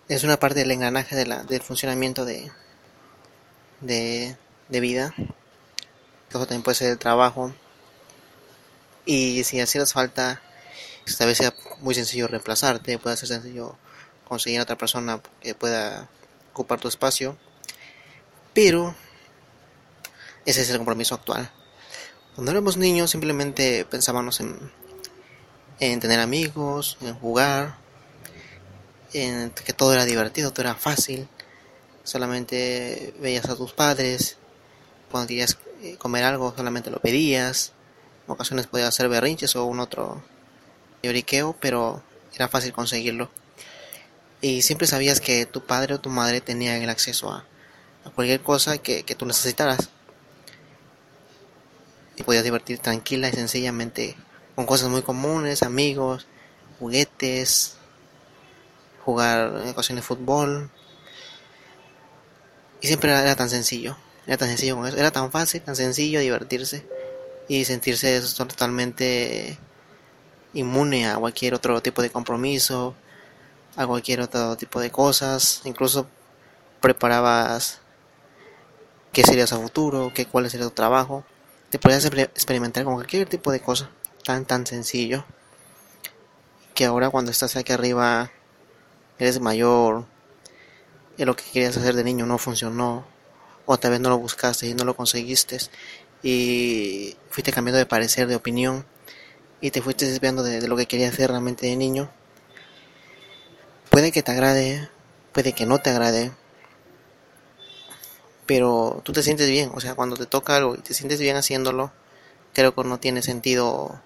es 0.10 0.24
una 0.24 0.40
parte 0.40 0.62
del 0.62 0.72
engranaje 0.72 1.16
de 1.16 1.28
la, 1.28 1.44
del 1.44 1.62
funcionamiento 1.62 2.26
de, 2.26 2.52
de, 3.82 4.36
de 4.68 4.80
vida, 4.80 5.14
eso 6.28 6.40
también 6.40 6.64
puede 6.64 6.74
ser 6.74 6.90
el 6.90 6.98
trabajo, 6.98 7.54
y 9.06 9.44
si 9.44 9.62
hacías 9.62 9.94
falta, 9.94 10.42
esta 11.06 11.28
vez 11.28 11.38
sea 11.38 11.54
muy 11.82 11.94
sencillo 11.94 12.28
reemplazarte, 12.28 12.98
puede 12.98 13.16
ser 13.16 13.28
sencillo 13.28 13.78
conseguir 14.28 14.60
a 14.60 14.64
otra 14.64 14.76
persona 14.76 15.22
que 15.40 15.54
pueda 15.54 16.10
ocupar 16.54 16.80
tu 16.80 16.88
espacio, 16.88 17.36
pero 18.54 18.96
ese 20.46 20.62
es 20.62 20.70
el 20.70 20.78
compromiso 20.78 21.16
actual. 21.16 21.52
Cuando 22.36 22.52
éramos 22.52 22.78
niños 22.78 23.12
simplemente 23.12 23.86
pensábamos 23.86 24.40
en, 24.40 24.72
en 25.80 26.00
tener 26.00 26.20
amigos, 26.20 26.98
en 27.02 27.16
jugar, 27.16 27.78
en 29.14 29.50
que 29.52 29.74
todo 29.74 29.94
era 29.94 30.06
divertido, 30.06 30.52
todo 30.52 30.62
era 30.62 30.76
fácil. 30.76 31.28
Solamente 32.04 33.14
veías 33.20 33.50
a 33.50 33.56
tus 33.56 33.74
padres, 33.74 34.38
cuando 35.12 35.28
querías 35.28 35.58
eh, 35.82 35.96
comer 35.98 36.24
algo 36.24 36.54
solamente 36.56 36.92
lo 36.92 37.00
pedías. 37.00 37.74
En 38.28 38.34
ocasiones 38.34 38.68
podías 38.68 38.90
hacer 38.90 39.10
berrinches 39.10 39.56
o 39.56 39.66
un 39.66 39.80
otro 39.80 40.24
lloriqueo, 41.02 41.56
pero 41.60 42.04
era 42.36 42.48
fácil 42.48 42.74
conseguirlo 42.74 43.30
y 44.44 44.62
siempre 44.62 44.88
sabías 44.88 45.22
que 45.22 45.46
tu 45.46 45.66
padre 45.66 45.96
o 45.96 46.02
tu 46.02 46.10
madre 46.10 46.42
tenían 46.42 46.82
el 46.82 46.90
acceso 46.90 47.32
a, 47.32 47.46
cualquier 48.14 48.42
cosa 48.42 48.78
que, 48.78 49.04
que, 49.04 49.16
tú 49.16 49.26
necesitaras. 49.26 49.90
Y 52.18 52.24
podías 52.24 52.44
divertir 52.44 52.78
tranquila 52.80 53.30
y 53.30 53.32
sencillamente 53.32 54.18
con 54.56 54.66
cosas 54.66 54.90
muy 54.90 55.02
comunes, 55.02 55.64
amigos, 55.64 56.28
juguetes, 56.78 57.78
jugar 59.06 59.62
en 59.64 59.70
ocasiones 59.70 60.04
fútbol. 60.04 60.70
Y 62.82 62.88
siempre 62.88 63.12
era, 63.12 63.36
tan 63.38 63.50
sencillo, 63.50 63.96
era 64.28 64.36
tan 64.36 64.50
sencillo 64.50 64.76
con 64.76 64.88
eso, 64.88 64.98
era 64.98 65.12
tan 65.12 65.32
fácil, 65.32 65.62
tan 65.62 65.78
sencillo 65.78 66.20
divertirse 66.20 66.86
y 67.48 67.64
sentirse 67.64 68.22
totalmente 68.36 69.58
inmune 70.54 71.08
a 71.08 71.16
cualquier 71.16 71.54
otro 71.54 71.82
tipo 71.82 72.02
de 72.02 72.10
compromiso, 72.10 72.94
a 73.76 73.88
cualquier 73.88 74.22
otro 74.22 74.56
tipo 74.58 74.80
de 74.80 74.92
cosas, 74.92 75.62
incluso 75.66 76.08
preparabas 76.82 77.80
qué 79.12 79.24
serías 79.24 79.54
a 79.54 79.58
futuro, 79.58 80.12
qué 80.14 80.26
cuál 80.26 80.50
sería 80.50 80.68
tu 80.68 80.74
trabajo, 80.74 81.24
te 81.70 81.80
podías 81.80 82.06
experimentar 82.06 82.84
con 82.84 82.96
cualquier 82.96 83.28
tipo 83.28 83.52
de 83.52 83.60
cosa 83.60 83.90
tan 84.24 84.46
tan 84.46 84.66
sencillo 84.66 85.26
que 86.74 86.86
ahora 86.86 87.10
cuando 87.10 87.32
estás 87.32 87.56
aquí 87.56 87.72
arriba 87.74 88.32
eres 89.20 89.40
mayor 89.40 90.06
y 91.18 91.26
lo 91.26 91.36
que 91.36 91.44
querías 91.44 91.78
hacer 91.78 91.96
de 91.96 92.04
niño 92.04 92.26
no 92.26 92.38
funcionó 92.38 93.06
o 93.66 93.78
tal 93.78 93.92
vez 93.92 94.00
no 94.00 94.10
lo 94.10 94.18
buscaste 94.18 94.68
y 94.68 94.74
no 94.74 94.84
lo 94.86 94.96
conseguiste 94.96 95.58
y 96.24 97.16
fuiste 97.30 97.52
cambiando 97.52 97.78
de 97.78 97.86
parecer, 97.86 98.28
de 98.28 98.36
opinión 98.36 98.86
y 99.62 99.72
te 99.72 99.82
fuiste 99.82 100.06
desviando 100.06 100.44
de, 100.44 100.60
de 100.60 100.68
lo 100.68 100.76
que 100.76 100.88
querías 100.88 101.14
hacer 101.14 101.30
realmente 101.30 101.68
de 101.68 101.76
niño. 101.76 102.10
Puede 103.94 104.12
que 104.12 104.24
te 104.24 104.32
agrade, 104.32 104.90
puede 105.34 105.54
que 105.54 105.68
no 105.68 105.78
te 105.78 105.92
agrade, 105.92 106.32
pero 108.48 109.04
tú 109.06 109.14
te 109.14 109.22
sientes 109.22 109.48
bien, 109.48 109.70
o 109.76 109.80
sea, 109.82 109.94
cuando 109.94 110.18
te 110.18 110.26
toca 110.26 110.56
algo 110.56 110.74
y 110.74 110.80
te 110.80 110.96
sientes 110.96 111.20
bien 111.20 111.36
haciéndolo, 111.36 111.94
creo 112.54 112.74
que 112.74 112.84
no 112.86 113.00
tiene 113.00 113.22
sentido 113.22 114.02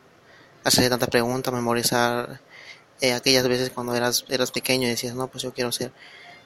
hacer 0.66 0.90
tantas 0.90 1.08
preguntas, 1.08 1.54
memorizar 1.54 2.42
eh, 3.00 3.14
aquellas 3.14 3.48
veces 3.48 3.70
cuando 3.70 3.96
eras, 3.96 4.26
eras 4.28 4.52
pequeño 4.52 4.88
y 4.88 4.90
decías, 4.90 5.16
no, 5.16 5.30
pues 5.30 5.44
yo 5.44 5.54
quiero 5.54 5.72
ser 5.72 5.94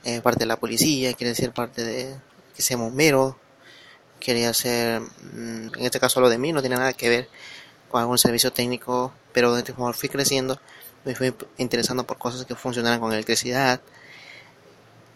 eh, 0.03 0.21
parte 0.21 0.41
de 0.41 0.45
la 0.45 0.57
policía, 0.57 1.13
quiero 1.13 1.33
ser 1.33 1.51
parte 1.51 1.83
de, 1.83 2.15
que 2.55 2.61
sea 2.61 2.77
bombero, 2.77 3.39
quería 4.19 4.53
ser, 4.53 5.01
mm, 5.01 5.79
en 5.79 5.85
este 5.85 5.99
caso 5.99 6.21
lo 6.21 6.29
de 6.29 6.37
mí 6.37 6.53
no 6.53 6.61
tiene 6.61 6.75
nada 6.75 6.93
que 6.93 7.09
ver 7.09 7.29
con 7.89 8.01
algún 8.01 8.19
servicio 8.19 8.53
técnico, 8.53 9.11
pero 9.33 9.57
como 9.75 9.91
fui 9.93 10.09
creciendo, 10.09 10.61
me 11.05 11.15
fui 11.15 11.33
interesando 11.57 12.05
por 12.05 12.17
cosas 12.17 12.45
que 12.45 12.55
funcionaran 12.55 12.99
con 12.99 13.11
electricidad, 13.11 13.81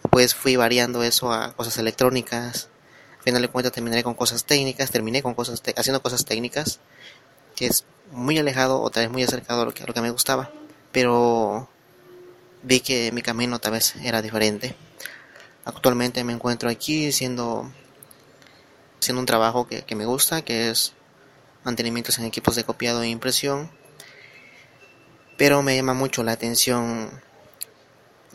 pues 0.09 0.35
fui 0.35 0.55
variando 0.55 1.03
eso 1.03 1.31
a 1.31 1.53
cosas 1.53 1.77
electrónicas, 1.77 2.69
al 3.17 3.23
final 3.23 3.41
de 3.41 3.47
cuentas 3.47 3.73
terminé 3.73 4.03
con 4.03 4.13
cosas 4.13 4.45
técnicas, 4.45 4.91
terminé 4.91 5.21
con 5.21 5.33
cosas 5.33 5.61
haciendo 5.75 6.01
cosas 6.01 6.25
técnicas, 6.25 6.79
que 7.55 7.67
es 7.67 7.85
muy 8.11 8.37
alejado 8.37 8.81
o 8.81 8.89
tal 8.89 9.03
vez 9.03 9.11
muy 9.11 9.23
acercado 9.23 9.63
a 9.63 9.65
lo 9.65 9.73
que, 9.73 9.83
lo 9.85 9.93
que 9.93 10.01
me 10.01 10.11
gustaba, 10.11 10.51
pero 10.91 11.69
vi 12.63 12.79
que 12.79 13.11
mi 13.11 13.21
camino 13.21 13.59
tal 13.59 13.73
vez 13.73 13.95
era 13.97 14.21
diferente. 14.21 14.75
Actualmente 15.65 16.23
me 16.23 16.33
encuentro 16.33 16.69
aquí 16.69 17.11
siendo, 17.11 17.71
haciendo 19.01 19.19
un 19.19 19.25
trabajo 19.25 19.67
que, 19.67 19.81
que 19.83 19.95
me 19.95 20.05
gusta, 20.05 20.43
que 20.43 20.69
es 20.69 20.93
mantenimientos 21.63 22.19
en 22.19 22.25
equipos 22.25 22.55
de 22.55 22.63
copiado 22.63 23.01
e 23.01 23.07
impresión, 23.07 23.71
pero 25.37 25.61
me 25.61 25.75
llama 25.75 25.93
mucho 25.93 26.23
la 26.23 26.33
atención 26.33 27.09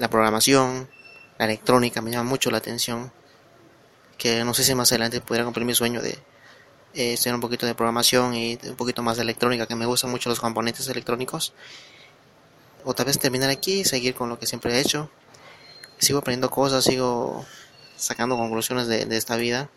la 0.00 0.09
programación, 0.09 0.88
la 1.38 1.45
electrónica, 1.45 2.00
me 2.00 2.11
llama 2.11 2.28
mucho 2.28 2.50
la 2.50 2.59
atención, 2.59 3.12
que 4.16 4.45
no 4.45 4.54
sé 4.54 4.64
si 4.64 4.75
más 4.75 4.90
adelante 4.92 5.21
pudiera 5.21 5.45
cumplir 5.45 5.66
mi 5.66 5.75
sueño 5.75 6.00
de 6.00 6.19
eh, 6.95 7.14
hacer 7.14 7.35
un 7.35 7.40
poquito 7.40 7.66
de 7.66 7.75
programación 7.75 8.35
y 8.35 8.59
un 8.64 8.76
poquito 8.76 9.02
más 9.02 9.16
de 9.16 9.23
electrónica, 9.23 9.66
que 9.66 9.76
me 9.76 9.87
gustan 9.87 10.11
mucho 10.11 10.30
los 10.30 10.40
componentes 10.40 10.88
electrónicos, 10.88 11.52
o 12.85 12.95
tal 12.95 13.07
vez 13.07 13.19
terminar 13.19 13.50
aquí 13.50 13.80
y 13.80 13.85
seguir 13.85 14.14
con 14.14 14.30
lo 14.30 14.38
que 14.38 14.47
siempre 14.47 14.75
he 14.75 14.80
hecho. 14.80 15.11
Sigo 15.99 16.21
aprendiendo 16.21 16.50
cosas, 16.50 16.83
sigo 16.85 17.45
sacando 17.97 18.38
conclusiones 18.38 18.87
de, 18.87 19.04
de 19.04 19.16
esta 19.19 19.37
vida 19.37 19.69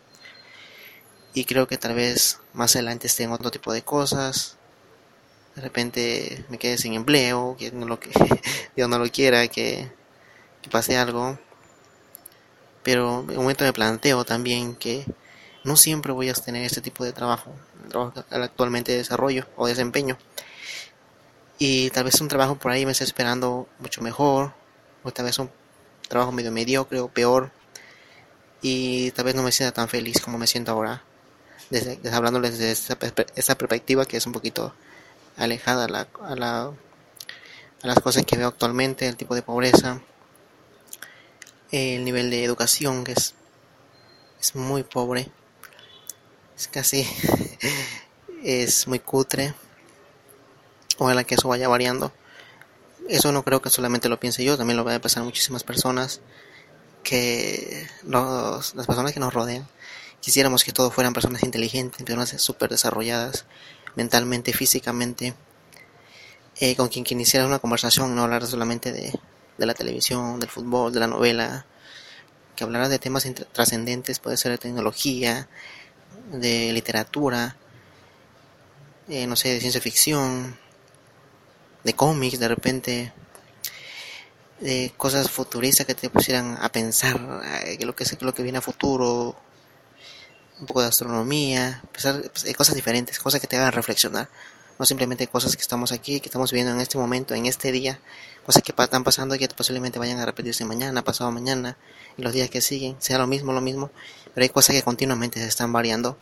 y 1.34 1.44
creo 1.44 1.68
que 1.68 1.76
tal 1.76 1.94
vez 1.94 2.38
más 2.54 2.74
adelante 2.76 3.08
esté 3.08 3.24
en 3.24 3.32
otro 3.32 3.50
tipo 3.50 3.72
de 3.74 3.82
cosas. 3.82 4.56
De 5.54 5.62
repente 5.62 6.44
me 6.48 6.58
quede 6.58 6.78
sin 6.78 6.94
empleo, 6.94 7.56
que 7.58 7.70
no 7.72 7.86
lo 7.86 8.00
que 8.00 8.10
Dios 8.76 8.88
no 8.88 8.98
lo 8.98 9.10
quiera, 9.10 9.46
que, 9.48 9.90
pase 10.70 10.96
algo. 10.96 11.38
Pero 12.82 13.20
en 13.20 13.30
un 13.30 13.36
momento 13.36 13.64
me 13.64 13.72
planteo 13.72 14.24
también 14.24 14.74
que 14.74 15.06
no 15.62 15.76
siempre 15.76 16.12
voy 16.12 16.28
a 16.28 16.34
tener 16.34 16.64
este 16.64 16.80
tipo 16.80 17.04
de 17.04 17.12
trabajo, 17.12 17.52
el 17.84 17.88
trabajo 17.90 18.12
que 18.12 18.20
actualmente 18.34 18.96
desarrollo 18.96 19.46
o 19.56 19.66
desempeño. 19.66 20.18
Y 21.58 21.90
tal 21.90 22.04
vez 22.04 22.20
un 22.20 22.28
trabajo 22.28 22.56
por 22.56 22.72
ahí 22.72 22.84
me 22.84 22.92
esté 22.92 23.04
esperando 23.04 23.68
mucho 23.78 24.02
mejor, 24.02 24.52
o 25.02 25.12
tal 25.12 25.26
vez 25.26 25.38
un 25.38 25.50
trabajo 26.08 26.32
medio 26.32 26.50
mediocre 26.52 27.00
o 27.00 27.08
peor, 27.08 27.52
y 28.60 29.10
tal 29.12 29.26
vez 29.26 29.34
no 29.34 29.42
me 29.42 29.52
sienta 29.52 29.72
tan 29.72 29.88
feliz 29.88 30.20
como 30.20 30.38
me 30.38 30.46
siento 30.46 30.72
ahora 30.72 31.02
desde, 31.70 31.96
desde 31.96 32.40
desde 32.40 32.70
esa, 32.70 32.98
esa, 33.36 33.58
perspectiva 33.58 34.06
que 34.06 34.16
es 34.16 34.26
un 34.26 34.32
poquito 34.32 34.74
alejada 35.36 35.84
a, 35.84 35.88
la, 35.88 36.08
a, 36.22 36.36
la, 36.36 36.62
a 36.64 37.86
las 37.86 38.00
cosas 38.00 38.24
que 38.24 38.36
veo 38.36 38.48
actualmente, 38.48 39.08
el 39.08 39.16
tipo 39.16 39.34
de 39.34 39.42
pobreza, 39.42 40.00
el 41.70 42.04
nivel 42.04 42.30
de 42.30 42.44
educación 42.44 43.04
que 43.04 43.12
es, 43.12 43.34
es 44.40 44.54
muy 44.54 44.82
pobre, 44.82 45.28
es 46.56 46.68
casi, 46.68 47.06
es 48.42 48.86
muy 48.86 48.98
cutre, 48.98 49.54
ojalá 50.98 51.24
que 51.24 51.34
eso 51.34 51.48
vaya 51.48 51.68
variando. 51.68 52.12
Eso 53.08 53.32
no 53.32 53.42
creo 53.42 53.60
que 53.60 53.68
solamente 53.68 54.08
lo 54.08 54.18
piense 54.18 54.44
yo, 54.44 54.56
también 54.56 54.78
lo 54.78 54.84
va 54.84 54.94
a 54.94 55.00
pasar 55.00 55.22
muchísimas 55.24 55.62
personas 55.62 56.22
que 57.02 57.86
los, 58.04 58.74
las 58.74 58.86
personas 58.86 59.12
que 59.12 59.20
nos 59.20 59.34
rodean 59.34 59.68
Quisiéramos 60.24 60.64
que 60.64 60.72
todos 60.72 60.94
fueran 60.94 61.12
personas 61.12 61.42
inteligentes, 61.42 62.02
personas 62.02 62.30
súper 62.40 62.70
desarrolladas 62.70 63.44
mentalmente, 63.96 64.52
físicamente, 64.52 65.34
eh, 66.60 66.76
con 66.76 66.88
quien 66.88 67.04
quien 67.04 67.46
una 67.46 67.58
conversación, 67.58 68.14
no 68.14 68.22
hablar 68.22 68.46
solamente 68.46 68.92
de, 68.92 69.12
de, 69.58 69.66
la 69.66 69.74
televisión, 69.74 70.40
del 70.40 70.50
fútbol, 70.50 70.92
de 70.92 71.00
la 71.00 71.06
novela, 71.06 71.66
que 72.56 72.64
hablara 72.64 72.88
de 72.88 72.98
temas 72.98 73.26
trascendentes, 73.52 74.20
puede 74.20 74.36
ser 74.36 74.52
de 74.52 74.58
tecnología, 74.58 75.48
de 76.30 76.72
literatura, 76.72 77.56
eh, 79.08 79.26
no 79.26 79.36
sé, 79.36 79.50
de 79.50 79.60
ciencia 79.60 79.80
ficción, 79.80 80.56
de 81.82 81.94
cómics, 81.94 82.38
de 82.38 82.48
repente, 82.48 83.12
de 84.60 84.92
cosas 84.96 85.30
futuristas 85.30 85.86
que 85.86 85.94
te 85.94 86.08
pusieran 86.08 86.56
a 86.60 86.70
pensar 86.70 87.42
eh, 87.66 87.84
lo 87.84 87.94
que, 87.94 88.04
lo 88.20 88.32
que 88.32 88.42
viene 88.42 88.58
a 88.58 88.62
futuro, 88.62 89.36
un 90.60 90.66
poco 90.66 90.82
de 90.82 90.88
astronomía, 90.88 91.82
pues, 91.92 92.06
cosas 92.56 92.74
diferentes, 92.74 93.18
cosas 93.18 93.40
que 93.40 93.46
te 93.46 93.56
hagan 93.56 93.72
reflexionar, 93.72 94.28
no 94.78 94.84
simplemente 94.84 95.26
cosas 95.26 95.56
que 95.56 95.62
estamos 95.62 95.92
aquí, 95.92 96.20
que 96.20 96.28
estamos 96.28 96.50
viviendo 96.50 96.72
en 96.72 96.80
este 96.80 96.98
momento, 96.98 97.34
en 97.34 97.46
este 97.46 97.72
día, 97.72 98.00
cosas 98.44 98.62
que 98.62 98.72
están 98.76 99.04
pasando 99.04 99.34
y 99.34 99.38
que 99.38 99.48
posiblemente 99.48 99.98
vayan 99.98 100.18
a 100.18 100.26
repetirse 100.26 100.64
mañana, 100.64 101.02
pasado 101.02 101.30
mañana, 101.30 101.76
y 102.16 102.22
los 102.22 102.32
días 102.32 102.50
que 102.50 102.60
siguen, 102.60 102.96
sea 102.98 103.18
lo 103.18 103.26
mismo, 103.26 103.52
lo 103.52 103.60
mismo, 103.60 103.90
pero 104.34 104.42
hay 104.42 104.48
cosas 104.48 104.74
que 104.74 104.82
continuamente 104.82 105.40
se 105.40 105.46
están 105.46 105.72
variando, 105.72 106.18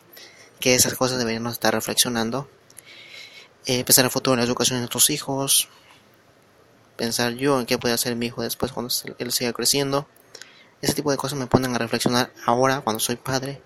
que 0.59 0.75
esas 0.75 0.93
cosas 0.95 1.17
deberíamos 1.17 1.53
estar 1.53 1.73
reflexionando, 1.73 2.47
eh, 3.65 3.83
pensar 3.83 4.05
el 4.05 4.11
futuro 4.11 4.33
en 4.33 4.39
la 4.39 4.45
educación 4.45 4.77
de 4.77 4.81
nuestros 4.81 5.09
hijos, 5.09 5.69
pensar 6.95 7.33
yo 7.33 7.59
en 7.59 7.65
qué 7.65 7.77
puede 7.77 7.93
hacer 7.93 8.15
mi 8.15 8.27
hijo 8.27 8.43
después 8.43 8.71
cuando 8.71 8.93
él 9.17 9.31
siga 9.31 9.53
creciendo, 9.53 10.07
ese 10.81 10.93
tipo 10.93 11.11
de 11.11 11.17
cosas 11.17 11.39
me 11.39 11.47
ponen 11.47 11.73
a 11.73 11.77
reflexionar 11.77 12.31
ahora 12.45 12.81
cuando 12.81 12.99
soy 12.99 13.15
padre 13.15 13.61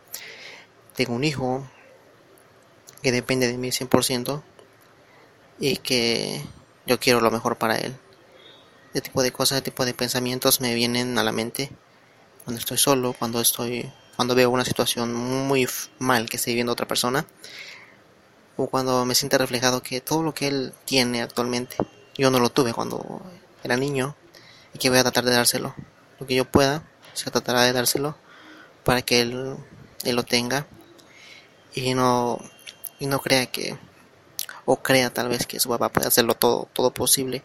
tengo 0.98 1.14
un 1.14 1.24
hijo 1.24 1.64
que 3.04 3.12
depende 3.12 3.48
de 3.48 3.56
mí 3.56 3.70
100% 3.70 4.42
y 5.60 5.78
que 5.78 6.44
yo 6.88 7.00
quiero 7.00 7.22
lo 7.22 7.30
mejor 7.30 7.58
para 7.58 7.78
él. 7.78 7.96
Este 8.88 9.02
tipo 9.02 9.22
de 9.22 9.32
cosas, 9.32 9.60
este 9.60 9.70
tipo 9.70 9.86
de 9.86 9.94
pensamientos 9.94 10.60
me 10.60 10.74
vienen 10.74 11.20
a 11.20 11.24
la 11.24 11.32
mente 11.32 11.70
cuando 12.44 12.60
estoy 12.60 12.80
solo, 12.80 13.14
cuando 13.14 13.40
estoy 13.40 13.94
cuando 14.16 14.34
veo 14.34 14.50
una 14.50 14.66
situación 14.66 15.14
muy 15.14 15.70
mal 16.00 16.28
que 16.28 16.38
esté 16.38 16.50
viviendo 16.50 16.72
otra 16.72 16.88
persona 16.88 17.28
o 18.56 18.66
cuando 18.66 19.06
me 19.06 19.14
siente 19.14 19.38
reflejado 19.38 19.84
que 19.84 20.02
todo 20.02 20.24
lo 20.24 20.34
que 20.34 20.48
él 20.48 20.74
tiene 20.86 21.22
actualmente 21.22 21.78
yo 22.16 22.32
no 22.32 22.40
lo 22.40 22.50
tuve 22.50 22.74
cuando 22.74 23.22
era 23.64 23.78
niño 23.78 24.16
y 24.74 24.80
que 24.80 24.90
voy 24.90 24.98
a 24.98 25.04
tratar 25.04 25.26
de 25.26 25.36
dárselo 25.36 25.76
lo 26.20 26.26
que 26.26 26.34
yo 26.34 26.46
pueda 26.46 26.82
se 27.14 27.30
tratará 27.30 27.62
de 27.62 27.74
dárselo 27.74 28.18
para 28.84 29.04
que 29.04 29.22
él 29.22 29.58
lo 30.04 30.24
tenga 30.24 30.66
y 31.86 31.94
no 31.94 32.40
y 33.00 33.06
no 33.06 33.20
crea 33.20 33.46
que 33.48 33.78
o 34.66 34.78
crea 34.78 35.14
tal 35.14 35.30
vez 35.30 35.46
que 35.46 35.60
su 35.60 35.70
papá 35.70 35.90
puede 35.90 36.08
hacerlo 36.08 36.34
todo 36.36 36.68
todo 36.74 36.92
posible. 36.92 37.44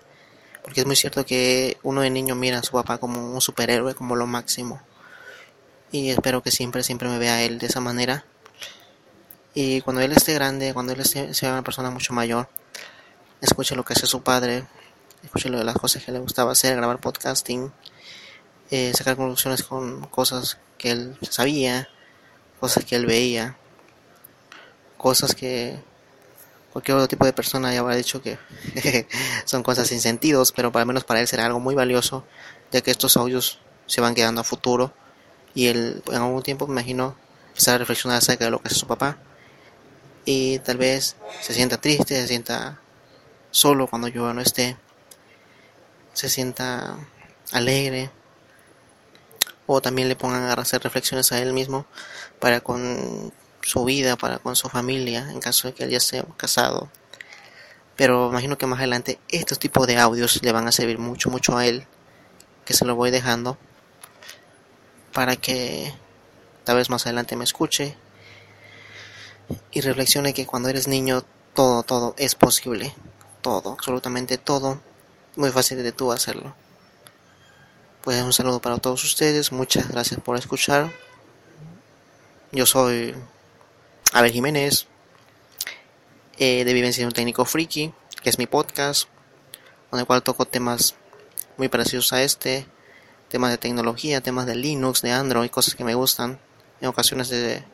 Porque 0.63 0.81
es 0.81 0.87
muy 0.87 0.97
cierto 0.97 1.27
que 1.27 1.77
uno 1.83 2.03
de 2.03 2.11
niño 2.11 2.35
mira 2.37 2.59
a 2.59 2.63
su 2.63 2.73
papá 2.73 2.99
como 2.99 3.33
un 3.33 3.41
superhéroe 3.41 3.95
como 3.95 4.17
lo 4.17 4.27
máximo. 4.27 4.81
Y 5.91 6.11
espero 6.11 6.43
que 6.43 6.51
siempre 6.51 6.83
siempre 6.83 7.09
me 7.09 7.19
vea 7.19 7.43
él 7.43 7.59
de 7.59 7.67
esa 7.67 7.81
manera. 7.81 8.25
Y 9.55 9.81
cuando 9.83 10.01
él 10.03 10.13
esté 10.13 10.33
grande 10.35 10.73
cuando 10.73 10.93
él 10.93 11.01
esté, 11.01 11.35
sea 11.35 11.53
una 11.53 11.63
persona 11.63 11.91
mucho 11.91 12.15
mayor 12.15 12.49
escuche 13.43 13.75
lo 13.75 13.85
que 13.85 13.93
hace 13.93 14.07
su 14.07 14.23
padre 14.23 14.65
escuche 15.23 15.51
lo 15.51 15.59
de 15.59 15.65
las 15.65 15.77
cosas 15.77 16.03
que 16.03 16.13
le 16.13 16.21
gustaba 16.21 16.53
hacer 16.53 16.77
grabar 16.77 17.01
podcasting 17.01 17.71
eh, 18.71 18.93
sacar 18.95 19.17
conclusiones 19.17 19.63
con 19.63 20.07
cosas 20.07 20.59
que 20.79 20.93
él 20.93 21.19
sabía 21.29 21.89
cosas 22.61 22.85
que 22.87 22.97
él 22.97 23.05
veía 23.05 23.59
cosas 25.03 25.35
que 25.35 25.79
cualquier 26.73 26.97
otro 26.97 27.09
tipo 27.09 27.27
de 27.27 27.35
persona 27.35 27.75
ya 27.75 27.81
habrá 27.81 27.97
dicho 27.97 28.23
que 28.23 28.39
son 29.45 29.63
cosas 29.63 29.89
sin 29.89 30.01
sentidos, 30.01 30.53
pero 30.53 30.71
al 30.73 30.87
menos 30.87 31.05
para 31.05 31.21
él 31.21 31.29
será 31.29 31.45
algo 31.45 31.61
muy 31.61 31.75
valioso, 31.75 32.25
ya 32.71 32.81
que 32.81 32.91
estos 32.91 33.19
audios 33.19 33.59
se 33.87 34.01
van 34.01 34.15
quedando 34.15 34.41
a 34.41 34.45
futuro 34.45 34.95
y 35.55 35.67
él 35.67 36.03
en 36.07 36.15
algún 36.15 36.43
tiempo 36.43 36.67
me 36.67 36.73
imagino 36.81 37.17
empezar 37.49 37.75
a 37.75 37.79
reflexionar 37.79 38.19
acerca 38.19 38.47
de 38.47 38.53
lo 38.53 38.63
que 38.63 38.69
es 38.69 38.77
su 38.77 38.87
papá. 38.87 39.19
Y 40.25 40.61
tal 40.61 40.79
vez 40.79 41.17
se 41.41 41.53
sienta 41.53 41.81
triste, 41.81 42.15
se 42.15 42.29
sienta 42.29 42.81
solo 43.51 43.89
cuando 43.89 44.09
yo 44.09 44.33
no 44.33 44.41
esté, 44.41 44.77
se 46.13 46.29
sienta 46.29 46.97
alegre. 47.51 48.11
O 49.67 49.81
también 49.81 50.09
le 50.09 50.17
pongan 50.17 50.45
a 50.45 50.53
hacer 50.55 50.83
reflexiones 50.83 51.33
a 51.33 51.41
él 51.41 51.53
mismo 51.53 51.87
para 52.39 52.61
con 52.61 53.33
su 53.63 53.85
vida, 53.85 54.17
para 54.17 54.39
con 54.39 54.57
su 54.57 54.69
familia, 54.69 55.31
en 55.31 55.41
caso 55.41 55.69
de 55.69 55.75
que 55.75 55.85
él 55.85 55.91
ya 55.91 55.99
esté 55.99 56.25
casado. 56.37 56.91
Pero 57.97 58.29
imagino 58.31 58.59
que 58.59 58.67
más 58.67 58.79
adelante 58.79 59.19
estos 59.29 59.59
tipos 59.59 59.87
de 59.87 59.99
audios 59.99 60.43
le 60.43 60.53
van 60.53 60.67
a 60.67 60.73
servir 60.73 60.99
mucho, 60.99 61.31
mucho 61.31 61.57
a 61.57 61.67
él, 61.67 61.87
que 62.65 62.75
se 62.75 62.85
lo 62.85 62.97
voy 62.97 63.11
dejando, 63.11 63.59
para 65.13 65.37
que 65.37 65.95
tal 66.65 66.77
vez 66.77 66.91
más 66.91 67.07
adelante 67.07 67.37
me 67.37 67.45
escuche 67.45 67.97
y 69.71 69.81
reflexione 69.81 70.33
que 70.33 70.47
cuando 70.47 70.69
eres 70.69 70.89
niño 70.89 71.25
todo, 71.55 71.83
todo 71.83 72.15
es 72.17 72.35
posible, 72.35 72.95
todo, 73.43 73.73
absolutamente 73.73 74.39
todo, 74.39 74.81
muy 75.37 75.51
fácil 75.51 75.83
de 75.83 75.93
tú 75.93 76.13
hacerlo. 76.13 76.55
Pues 78.03 78.21
un 78.23 78.33
saludo 78.33 78.61
para 78.61 78.79
todos 78.79 79.05
ustedes, 79.05 79.53
muchas 79.53 79.89
gracias 79.89 80.21
por 80.21 80.37
escuchar. 80.37 80.91
Yo 82.51 82.67
soy 82.67 83.15
Abel 84.15 84.31
Jiménez, 84.31 84.87
eh, 86.39 86.65
de 86.67 86.75
Vivencia 86.75 87.03
de 87.03 87.07
un 87.07 87.15
Técnico 87.15 87.47
Friki, 87.47 87.95
que 88.23 88.29
es 88.29 88.39
mi 88.39 88.47
podcast, 88.47 89.09
con 89.89 89.99
el 89.99 90.05
cual 90.05 90.23
toco 90.23 90.45
temas 90.45 90.97
muy 91.57 91.69
parecidos 91.69 92.13
a 92.13 92.23
este, 92.23 92.67
temas 93.31 93.51
de 93.51 93.57
tecnología, 93.57 94.21
temas 94.21 94.45
de 94.45 94.55
Linux, 94.55 95.01
de 95.01 95.13
Android, 95.13 95.49
cosas 95.49 95.75
que 95.75 95.85
me 95.85 95.95
gustan, 95.95 96.39
en 96.83 96.89
ocasiones 96.89 97.31
de 97.31 97.65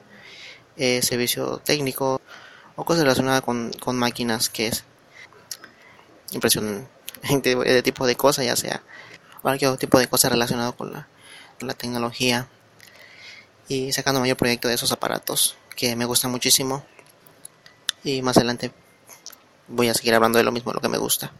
eh, 0.76 1.02
servicio 1.02 1.58
técnico 1.58 2.20
o 2.76 2.84
cosas 2.84 3.02
relacionadas 3.02 3.42
con, 3.42 3.72
con 3.72 3.96
máquinas, 3.96 4.48
que 4.48 4.68
es 4.68 4.84
impresión 6.30 6.88
de, 7.42 7.56
de 7.56 7.82
tipo 7.82 8.06
de 8.06 8.14
cosas, 8.14 8.44
ya 8.44 8.54
sea 8.54 8.80
cualquier 9.42 9.76
tipo 9.76 9.98
de 9.98 10.06
cosas 10.06 10.30
relacionado 10.30 10.76
con 10.76 10.92
la, 10.92 11.08
con 11.58 11.66
la 11.66 11.74
tecnología 11.74 12.46
y 13.66 13.92
sacando 13.92 14.20
mayor 14.20 14.36
proyecto 14.36 14.68
de 14.68 14.74
esos 14.74 14.92
aparatos 14.92 15.56
que 15.78 15.94
me 15.94 16.06
gustan 16.06 16.32
muchísimo 16.32 16.84
y 18.02 18.20
más 18.20 18.36
adelante 18.36 18.72
voy 19.68 19.88
a 19.88 19.94
seguir 19.94 20.12
hablando 20.12 20.36
de 20.36 20.42
lo 20.42 20.50
mismo, 20.50 20.72
lo 20.72 20.80
que 20.80 20.88
me 20.88 20.98
gusta. 20.98 21.32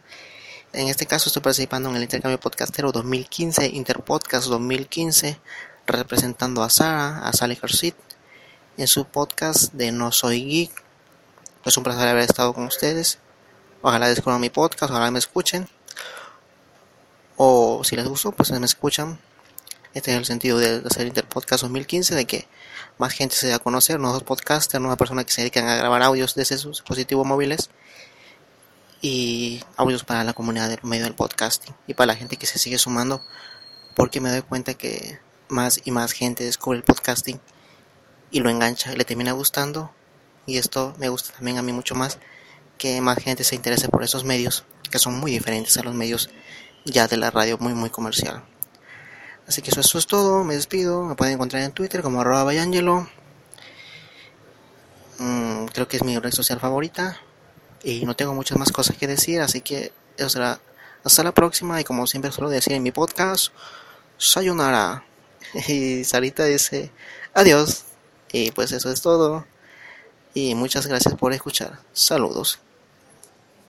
En 0.71 0.87
este 0.87 1.05
caso 1.05 1.27
estoy 1.27 1.41
participando 1.41 1.89
en 1.89 1.97
el 1.97 2.03
intercambio 2.03 2.39
podcastero 2.39 2.93
2015, 2.93 3.67
Interpodcast 3.67 4.47
2015, 4.47 5.37
representando 5.85 6.63
a 6.63 6.69
Sara, 6.69 7.27
a 7.27 7.33
Sally 7.33 7.59
Hersit, 7.61 7.95
en 8.77 8.87
su 8.87 9.03
podcast 9.03 9.73
de 9.73 9.91
No 9.91 10.13
Soy 10.13 10.45
Geek. 10.45 10.85
Es 11.65 11.75
un 11.75 11.83
placer 11.83 12.07
haber 12.07 12.23
estado 12.23 12.53
con 12.53 12.63
ustedes. 12.63 13.19
Ojalá 13.81 14.07
descubran 14.07 14.39
mi 14.39 14.49
podcast, 14.49 14.89
ojalá 14.89 15.11
me 15.11 15.19
escuchen. 15.19 15.67
O 17.35 17.83
si 17.83 17.97
les 17.97 18.07
gustó, 18.07 18.31
pues 18.31 18.51
me 18.51 18.65
escuchan. 18.65 19.19
Este 19.91 20.11
es 20.11 20.17
el 20.17 20.25
sentido 20.25 20.59
de 20.59 20.83
hacer 20.85 21.07
Interpodcast 21.07 21.63
2015, 21.63 22.13
de 22.13 22.25
que 22.25 22.47
más 22.99 23.11
gente 23.11 23.35
se 23.35 23.47
dé 23.47 23.53
a 23.55 23.59
conocer, 23.59 23.99
nuevos 23.99 24.21
podcasters, 24.21 24.79
nuevas 24.79 24.99
personas 24.99 25.25
que 25.25 25.31
se 25.31 25.41
dedican 25.41 25.67
a 25.67 25.77
grabar 25.77 26.03
audios 26.03 26.35
desde 26.35 26.59
sus 26.59 26.77
dispositivos 26.77 27.25
móviles 27.25 27.71
y 29.01 29.63
audios 29.77 30.03
para 30.03 30.23
la 30.23 30.33
comunidad 30.33 30.69
del 30.69 30.83
medio 30.83 31.05
del 31.05 31.15
podcasting 31.15 31.73
y 31.87 31.95
para 31.95 32.07
la 32.07 32.15
gente 32.15 32.37
que 32.37 32.45
se 32.45 32.59
sigue 32.59 32.77
sumando 32.77 33.23
porque 33.95 34.21
me 34.21 34.29
doy 34.29 34.43
cuenta 34.43 34.75
que 34.75 35.19
más 35.47 35.81
y 35.83 35.89
más 35.89 36.11
gente 36.11 36.43
descubre 36.43 36.77
el 36.77 36.83
podcasting 36.83 37.41
y 38.29 38.41
lo 38.41 38.51
engancha 38.51 38.93
y 38.93 38.95
le 38.95 39.05
termina 39.05 39.31
gustando. 39.31 39.91
Y 40.45 40.57
esto 40.57 40.93
me 40.99 41.09
gusta 41.09 41.33
también 41.33 41.57
a 41.57 41.63
mí 41.63 41.73
mucho 41.73 41.95
más 41.95 42.19
que 42.77 43.01
más 43.01 43.17
gente 43.17 43.43
se 43.43 43.55
interese 43.55 43.89
por 43.89 44.03
esos 44.03 44.23
medios 44.23 44.65
que 44.91 44.99
son 44.99 45.19
muy 45.19 45.31
diferentes 45.31 45.77
a 45.77 45.83
los 45.83 45.95
medios 45.95 46.29
ya 46.85 47.07
de 47.07 47.17
la 47.17 47.31
radio 47.31 47.57
muy 47.57 47.73
muy 47.73 47.89
comercial 47.89 48.43
así 49.49 49.61
que 49.61 49.71
eso, 49.71 49.97
es 49.97 50.07
todo 50.07 50.45
me 50.45 50.55
despido 50.55 51.03
me 51.03 51.15
pueden 51.15 51.33
encontrar 51.33 51.63
en 51.63 51.73
Twitter 51.73 52.01
como 52.01 52.21
arroba 52.21 52.45
bayangelo 52.45 53.09
mm, 55.17 55.65
creo 55.65 55.89
que 55.89 55.97
es 55.97 56.03
mi 56.03 56.17
red 56.17 56.31
social 56.31 56.61
favorita 56.61 57.19
y 57.83 58.05
no 58.05 58.15
tengo 58.15 58.33
muchas 58.33 58.57
más 58.57 58.71
cosas 58.71 58.97
que 58.97 59.07
decir, 59.07 59.41
así 59.41 59.61
que 59.61 59.93
eso 60.17 60.29
será 60.29 60.59
hasta 61.03 61.23
la 61.23 61.33
próxima 61.33 61.79
y 61.79 61.83
como 61.83 62.07
siempre 62.07 62.31
suelo 62.31 62.49
decir 62.49 62.73
en 62.73 62.83
mi 62.83 62.91
podcast, 62.91 63.53
sayonara. 64.17 65.05
Y 65.67 66.03
Sarita 66.03 66.45
dice 66.45 66.91
adiós. 67.33 67.85
Y 68.31 68.51
pues 68.51 68.71
eso 68.71 68.91
es 68.91 69.01
todo. 69.01 69.47
Y 70.35 70.53
muchas 70.53 70.85
gracias 70.85 71.15
por 71.15 71.33
escuchar. 71.33 71.79
Saludos. 71.93 72.59